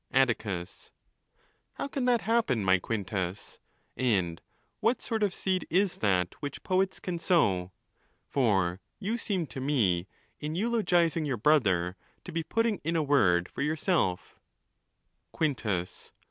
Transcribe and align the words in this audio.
Atticus.—How 0.11 1.87
can 1.87 2.05
that 2.05 2.21
happen, 2.21 2.65
my 2.65 2.79
Quintus? 2.79 3.59
And 3.95 4.41
what 4.79 4.99
sort 4.99 5.21
of 5.21 5.31
seed 5.31 5.67
is 5.69 5.99
that 5.99 6.33
which 6.39 6.63
poets 6.63 6.99
can 6.99 7.19
sow? 7.19 7.71
For 8.25 8.81
you 8.97 9.15
seem 9.19 9.45
to 9.45 9.61
me, 9.61 10.07
in 10.39 10.55
eulogizing 10.55 11.25
your 11.25 11.37
brother, 11.37 11.97
to 12.23 12.31
be 12.31 12.41
putting 12.41 12.81
in 12.83 12.95
a 12.95 13.03
word 13.03 13.47
for 13.47 13.61
yourself, 13.61 14.39
Quintus. 15.33 16.11